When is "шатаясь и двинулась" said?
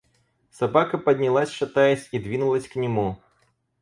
1.51-2.67